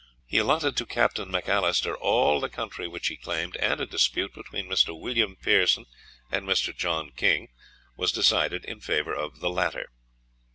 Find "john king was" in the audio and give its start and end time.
6.75-8.11